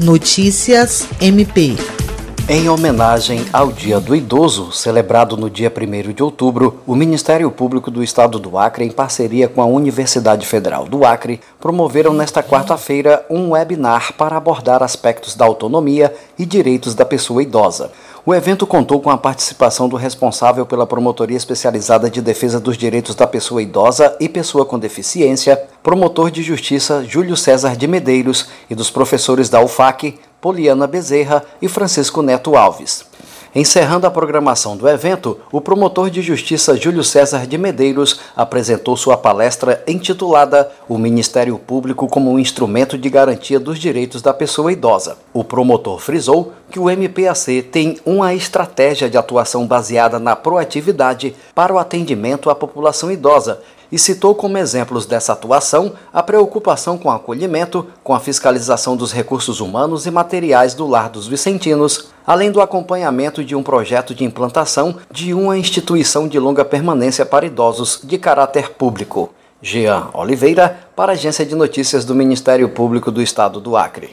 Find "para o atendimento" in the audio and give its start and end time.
51.54-52.48